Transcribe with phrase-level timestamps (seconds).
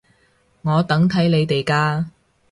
[0.63, 2.05] 我等睇你哋㗎